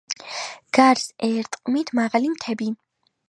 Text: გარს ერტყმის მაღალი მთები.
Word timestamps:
გარს 0.77 1.03
ერტყმის 1.27 1.93
მაღალი 1.99 2.33
მთები. 2.35 2.71